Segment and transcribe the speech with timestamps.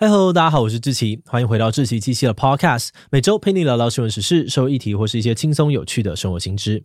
[0.00, 6.84] 嗨喽，大家好，我是志奇，欢迎回到志祺七七的 Podcast，每周陪你聊聊新闻时事、社会议题或是一些轻松有趣的生活新知。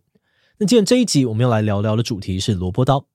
[0.58, 3.06] 那今天这一集我们要来聊聊的主题是萝卜刀。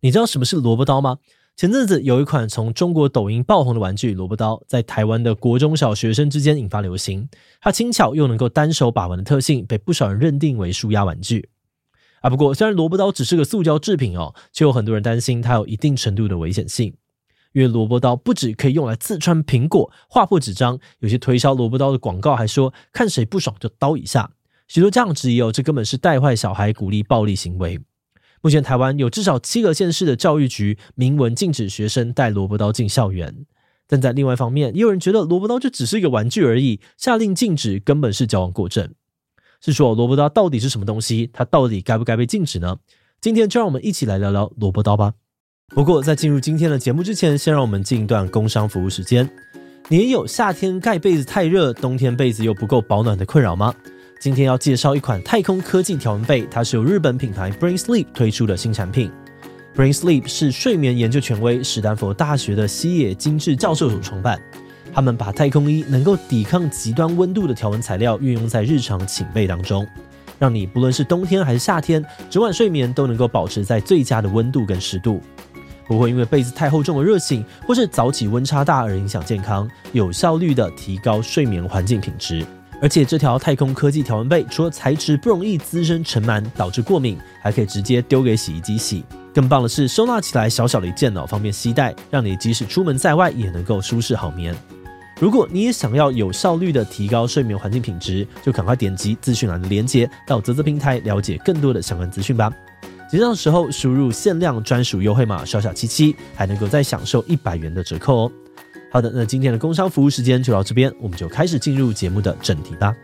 [0.00, 1.16] 你知道什么是萝卜刀吗？
[1.56, 7.26] 前阵子有一款从中国抖音爆红的玩具萝卜刀，在台湾的国中小学生之间引发流行。
[7.62, 11.48] 它轻巧又能够单手把玩的特性，被不少人认定为舒压玩具。
[12.20, 16.92] 啊，不过虽然萝卜刀只是个塑胶制品哦，却有很多人担心它有一定程度的危险性。
[17.56, 24.30] 因为萝卜刀不止可以用来刺穿苹果、划破纸张，有些推销萝卜刀的广告还说看谁不爽就刀一下。
[24.68, 27.80] 许多家长质疑哦，这根本是带坏小孩，鼓励暴力行为。
[28.42, 33.46] 目前台湾有至少七个县市的教育局明文禁止学生带萝卜刀进校园，
[33.86, 38.92] 但在另外一方面，也有人觉得萝卜刀就只是一个玩具而已，下令禁止根本是矫枉过正。
[39.62, 41.30] 是说萝卜刀到底是什么东西？
[41.32, 42.76] 它到底该不该被禁止呢？
[43.18, 45.14] 今天就让我们一起来聊聊萝卜刀吧。
[45.74, 49.28] 不过，在进入今天的节目之前，先让我们进一段工商服务时间。
[49.88, 53.74] 你也有夏天盖被子太热，冬天被子又不够保暖的困扰吗？
[54.20, 59.10] 今天要介绍一款太空科技条纹被，它是由日本品牌 Brain Sleep 推出的新产品。
[59.74, 64.40] Brain Sleep 是睡眠研究权威史丹佛大学的西野精治教授所创办。
[64.94, 69.86] 他们把太空衣能够抵抗极端温度的条纹材料运用在日常寝被当中，
[70.38, 75.20] 让你不论是冬天还是夏天，整晚睡眠都能够保持在最佳的温度跟湿度。
[75.86, 82.44] 不会因为被子太厚重而热醒，或是早起温差大而影响健康，有效率的提高睡眠环境品质。
[82.82, 89.02] 而且这条太空科技条纹被，除了材质不容易滋生尘螨导致过敏，还可以直接丢给洗衣机洗。
[89.32, 94.54] 更棒的是，收纳起来小小的一件哦，方便携带，让你即使出门在外也能够舒适好眠。
[95.18, 102.52] 如果你也想要有效率的提高睡眠环境品质，就赶快点击资讯栏的链接，到泽泽平台了解更多的相关资讯吧。
[103.08, 108.32] 结账的时候输入限量专属优惠码小小七七，还能够再享受一百元的折扣哦。
[108.90, 112.94] 好的，那今天的工商服务时间就到这边，我们就开始进入节目的正题吧。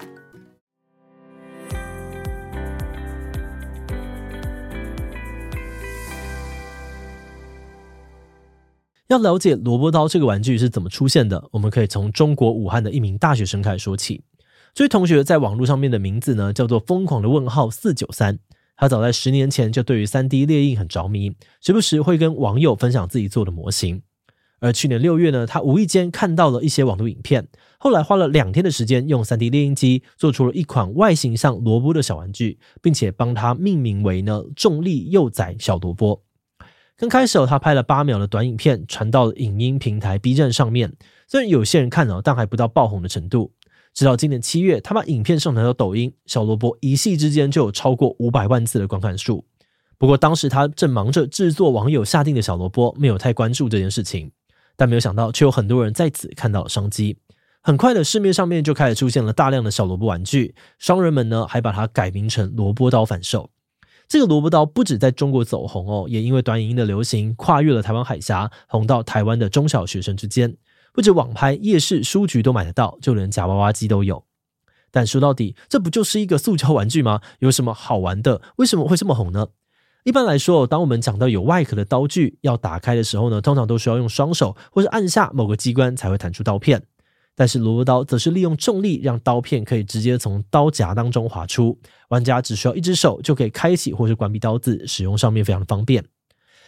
[9.06, 14.24] 要了解萝卜刀这个玩具是怎么出现的，我们可以从中国武汉的一名大学生开始说起。
[14.74, 18.38] 这位同学在网络上面的名字呢，叫做疯狂的问号四九三。
[18.82, 24.02] 他早在十年前就对于 3D 列印很着迷，时不时会跟网友分享自己做的模型。
[24.58, 27.46] 而去年六月呢，他无意间看到了一些网络影片，
[27.78, 36.24] 后来花了两天的时间，用 3D 列印机做出了一款外形像萝卜的小玩具，并且帮他命名为呢“重力幼崽小萝卜”。
[36.98, 40.92] 刚开始他拍了八秒的短影片，传到了影音平台 B 站上面，
[41.28, 43.52] 虽然有些人看了，但还不到爆红的程度。
[43.94, 49.44] 直到今年七月，他把影片上传到抖音，小萝卜一夕之间就有超过五百万次的观看数。
[49.98, 54.32] 不过当时他正忙着制作网友下定的小萝卜，没有太关注这件事情。
[54.74, 57.18] 但没有想到，却有很多人在此看到了商机。
[57.60, 63.50] 很快的，市面上面就开始出现了大量的小萝卜玩具，商人们呢还把它改名成萝卜刀贩售。
[64.08, 70.56] 这个萝卜刀不止在中国走红哦，也因为短影音的流行，跨越了台湾海峡，红到台湾的中小学生之间。
[70.92, 74.24] 不止网拍、夜市、书局都买得到，就连夹娃娃机都有。
[74.90, 77.22] 但说到底，这不就是一个塑胶玩具吗？
[77.38, 78.42] 有什么好玩的？
[78.56, 79.48] 为什么会这么红呢？
[80.04, 86.82] 一般来说，当我们讲到有外壳的刀具要打开的时候呢，通常都需要用双手或是按下某个机关才会弹出刀片。
[87.34, 91.78] 但是萝卜刀则是利用重力，让刀片可以直接从刀夹当中滑出，
[92.08, 96.04] 玩家只需要一只手就可以开启或是关闭刀子，使用上面非常的方便。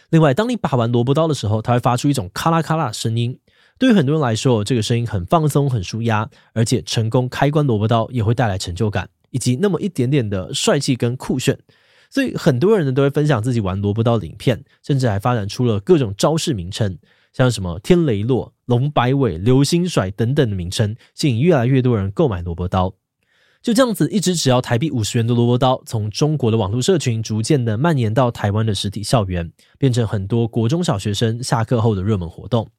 [0.09, 3.39] 另外，当你把玩萝卜刀的时候，它会发出一种咔啦咔啦的声音。
[3.77, 11.59] 对于很多人来说，这个声音很放松、很舒压，而且成功开关萝卜刀也会带来成就感，以及那么一点点的帅气跟酷炫。
[12.09, 16.97] 所以很多人呢都会分享自己玩萝卜刀的影片，甚至还发展出了各种招式名称，
[17.33, 22.93] 像什么天雷落、龙摆尾、流星甩等等的名称，吸引越来越多人购买萝卜刀。
[23.61, 32.69] 就这样子，一支只要台币五十元的萝卜刀，从中国的网络社群逐渐的蔓延到台湾的实体校园，变成很多国中小学生下课后的热门活动。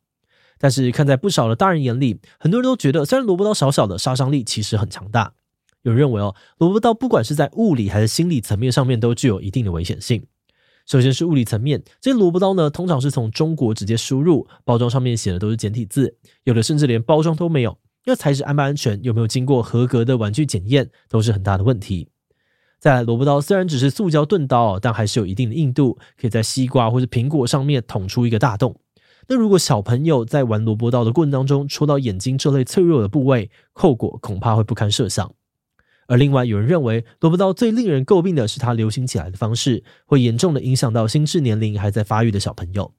[0.59, 5.35] 但是看在不少的大人眼里，很多人都觉得，虽然萝卜刀小小的，杀伤力其实很强大。
[5.83, 10.27] 有人认为哦，萝卜刀不管是在物理还是心理层面上面，都具有一定的危险性。
[10.87, 17.77] 首先是物理层面，这些萝卜刀呢，通常是从中国直接输入，包装上面写的都是简体字，有的甚至连包装都没有。
[18.05, 22.09] 要材质安不安全，有没有经过合格的玩具检验，都是很大的问题。
[22.79, 28.77] 再来，萝卜刀虽然只是塑胶钝刀，但还是有一定的硬度，可以在西瓜或者苹果上面捅出一个大洞。
[29.29, 35.33] 那如果小朋友在玩萝卜刀的过程当中戳到眼睛这类脆弱的部位，后果恐怕会不堪设想。
[36.07, 42.93] 而另外有人认为，萝卜刀最令人诟病的是它流行起来的方式，会严重的影响到心智年龄还在发育的小朋友。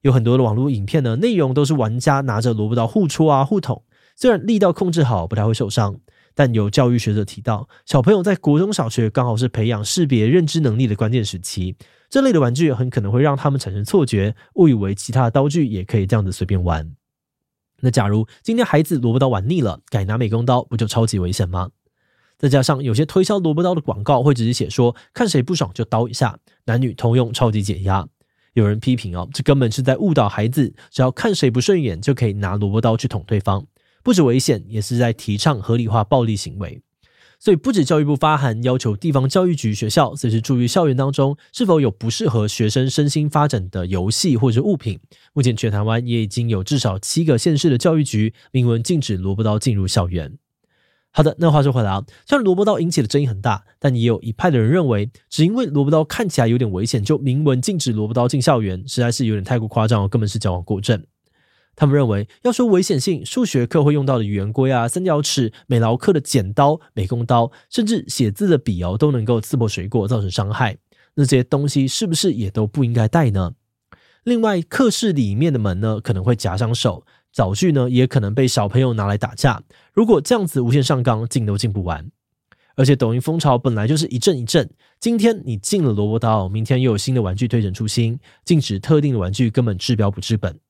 [0.00, 3.82] 有很多的网络影片呢，内容都是玩家拿着萝卜刀互戳啊、互捅，
[4.16, 6.00] 虽然力道控制好，不太会受伤，
[6.34, 11.76] 但有教育学者提到，小朋友在国中小学刚好是培养识别认知能力的关键时期，
[12.08, 16.92] 这类的玩具很可能会让他们产生错觉，误以为其他的刀具也可以这样子随便玩。
[17.80, 21.70] 那假如今天孩子萝卜刀玩腻了，改拿美工刀，不就超级危险吗？
[22.38, 28.06] 再加上有些推销萝卜刀的广告会直接写说，看谁不爽就刀一下，男女通用，超级解压。
[28.54, 33.64] 有人批评哦，这根本是在误导孩子，只要看谁不顺眼就可以拿萝卜刀去捅对方，
[34.02, 36.82] 不止危险，也是在提倡合理化暴力行为。
[37.42, 45.00] 所以，不止教育部发函要求地方教育局学校随时注意校园当中是否有不适合学生身心发展的游戏或者物品。
[45.32, 50.36] 目前，全台湾也已经有至少七个县市的教育局明文禁止萝卜刀进入校园。
[51.12, 61.02] 好的，那话说回来啊，虽然萝卜刀引起的争议很大，但也有一派的人认为，只因为萝卜刀看起来有点危险，就明文禁止萝卜刀进校园，实在是有点太过夸张哦，根本是矫枉过正。
[61.80, 70.76] 他们认为，要说危险性，数学课会用到的圆规啊、三角尺、美劳课的剪刀、美工刀，甚至写字的笔哦，都能够刺破水果，造成伤害。
[71.14, 73.54] 那些东西是不是也都不应该带呢？
[74.24, 77.06] 另外，课室里面的门呢，可能会夹伤手。
[77.32, 79.62] 早具呢，也可能被小朋友拿来打架。
[79.94, 82.10] 如果这样子无限上纲，进都进不完。
[82.76, 84.68] 而且抖音风潮本来就是一阵一阵，
[84.98, 90.60] 今天你禁了萝卜刀，明天又有新的玩具推陈出新，禁止特定的玩具根本治标不治本。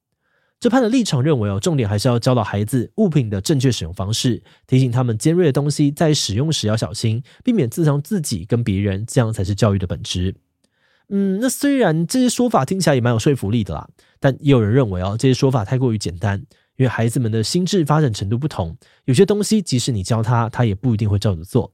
[0.61, 10.35] 这派的立场认为哦，重点还是要教导孩子物品的正确使用方式，提醒他们尖锐的东西在使用时要小心，避免刺伤自己跟别人，这样才是教育的本质。
[11.09, 13.89] 嗯，那虽然这些说法听起来也蛮有说服力的啦，
[14.21, 16.39] 但也有人认为哦，这些说法太过于简单，
[16.77, 21.73] 因为孩子们的心智发展程度不同，有些东西即使你教他，他也不一定会照着做。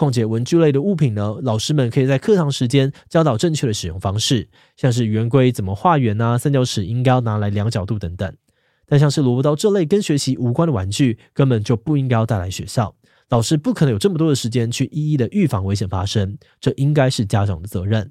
[0.00, 8.34] 况且文具类的物品呢，老师们可以在课堂时间教导正确的使用方式，像是圆规怎么画圆啊，三角尺应该要拿来量角度等等。
[8.86, 12.94] 但像是萝卜刀这类跟学习无关的玩具，根本就不应该要带来学校，
[13.28, 18.10] 老师不可能有这么多的时间去一一的预防危险发生，这应该是家长的责任。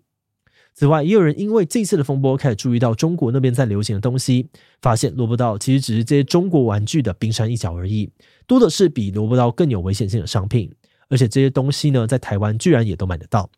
[0.75, 4.47] 此外，也有人因为这次的风波开始注意到中国那边在流行的东西，
[4.79, 8.11] 发现萝卜刀其实只是这些中国玩具的冰山一角而已，
[8.45, 10.71] 多的是比萝卜刀更有危险性的商品。
[11.09, 13.49] 而且这些东西呢，在台湾居然也都买得到。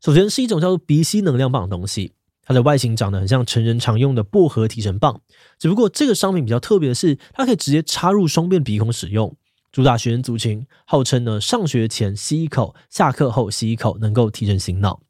[0.00, 2.12] 首先是一种叫做鼻吸能量棒的东西，
[2.42, 5.20] 它的外形长得很像成人常用的薄荷提神棒，
[5.58, 9.36] 只不过这个商品比较特别的是，它可以直接插入双边鼻孔使用，
[9.72, 15.02] 主打学生族群，号称呢上学前吸一口，下课后吸一口，能够提神醒脑。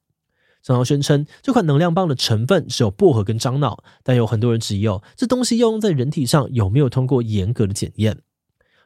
[0.62, 8.18] 商号宣称，这款能量棒的成分只有薄荷跟樟脑，但有很多人质疑哦，这东西要用在人体上有没有通过严格的检验？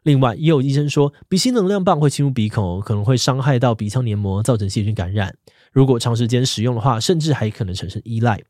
[0.02, 5.36] 另外，也有医生说，鼻吸能量棒会侵入鼻孔，可能会伤害到鼻腔黏膜，造成细菌感染。
[5.72, 8.42] 如果长时间使用的话，甚至还可能产生依赖。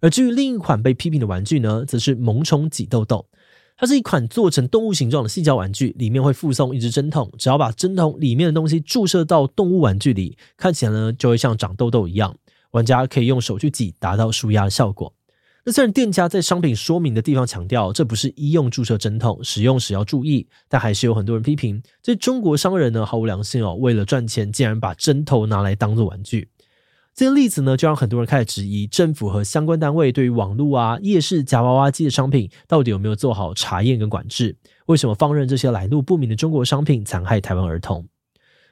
[0.00, 3.26] 而至于另一款被批评的玩具呢，则是萌宠挤痘痘，
[3.76, 12.34] 它是一款做成动物形状的细胶玩具，里面会附送一支针筒，只要把针筒里面的东西注射到动物玩具里，看起来呢就会像长痘痘一样。
[12.70, 15.12] 玩家可以用手去挤，达到舒压的效果。
[15.64, 26.48] 那虽然店家在商品说明的地方强调这不是医用注射针筒，使用时要注意，但还是有很多人批评这中国商人呢毫无良心哦，为了赚钱竟然把针头拿来当做玩具。
[27.12, 34.56] 这个例子呢，就让很多人开始质疑政府和相关单位对于网络啊、夜市夹娃娃机的商品到底有没有做好查验跟管制？
[34.86, 38.06] 为什么放任这些来路不明的中国商品残害台湾儿童？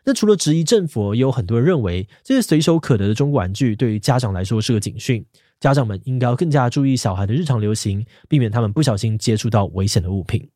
[0.05, 5.23] 那除了质疑政府，也有很多人认为这些随手可得的中国玩具对于家长来说是个警讯，
[5.61, 10.49] 家长们应该要更加注意小孩的日常流行，避免他们不小心接触到危险的物品。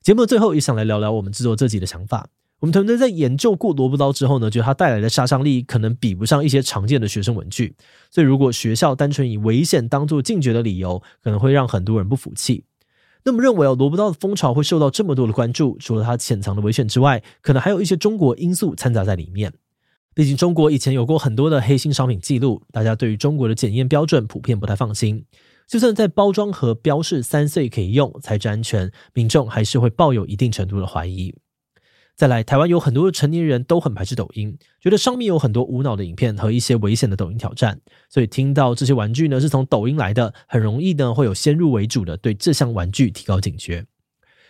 [0.00, 2.28] 节目的最后也想来聊聊我们制作这集的想法。
[2.60, 7.76] 我们团队在研究过萝卜刀之后呢，觉得它带来的杀伤力可能比不上一些常见的学生文具，
[8.10, 12.64] 所以如果学校单纯以危险当做禁绝的理由，可能会让很多人不服气。
[13.24, 19.52] 那么认为哦，萝卜刀的风潮会受到这么多的关注，除了它潜藏的危险之外，可能还有一些中国因素掺杂在里面。
[20.18, 25.24] 毕竟中国以前有过很多的黑心商品记录，大家对于中国的检验标准普遍不太放心。
[25.68, 31.32] 就算在包装盒标示三岁可以用，材质安全，民众还是会抱有一定程度的怀疑。
[32.16, 43.86] 再来，台湾有很多的成年人都很排斥抖音，觉得上面有很多无脑的影片和一些危险的抖音挑战，所以听到这些玩具呢是从抖音来的，很容易呢会有先入为主的对这项玩具提高警觉。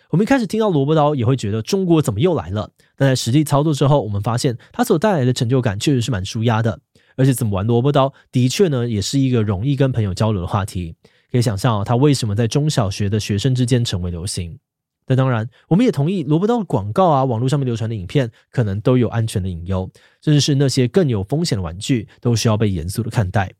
[0.09, 6.79] 我们一开始听到萝卜刀也会觉得中国怎么又来了，但在实际操作之后，我们发现它所带来的成就感确实是蛮舒压的，
[7.15, 10.95] 而且怎么玩萝卜刀的确呢也是一个容易跟朋友交流的话题。
[11.31, 14.57] 可以想象哦，它为什么在中小学的学生之间成为流行。
[15.05, 19.87] 但当然，我们也同意，萝卜刀的广告啊，网络上面流传的影片，可能都有安全的隐忧，
[20.23, 23.51] 甚至是那些更有风险的玩具，都需要被严肃的看待。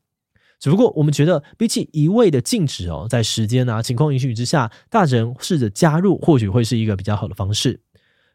[0.59, 7.79] 只不过，我们觉得比起一味的禁止哦，在时间啊、情况允许之下，大人试着加入，或许会是一个比较好的方式。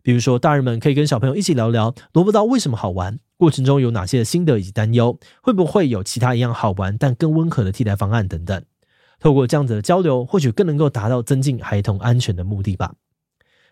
[0.03, 8.63] 比如说，大人们可以跟小朋友一起聊聊萝卜刀为什么好玩，过程中有哪些心得以及担忧，会不会有其他一样好玩但更温和的替代方案等等。
[9.21, 12.95] 透过这样子的交流，或许更能够达到增进孩童安全的目的吧。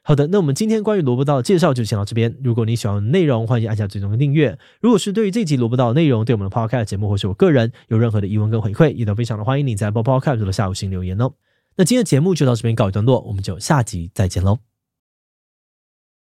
[0.05, 2.37] 好的，那我们今天关于萝卜刀的介绍就先到这边。
[2.43, 4.59] 如果你喜欢的内容，欢迎按下追踪跟订阅。
[4.81, 11.33] 如果是对于这集萝卜刀的内容，对我们的 Podcast 节目或是我个人有任何的疑问跟回馈，也都非常的欢迎你在播 Powercat 的下午行留言哦。
[11.77, 14.72] 那今天的节目就到这边告一段落，我们就下集再见喽。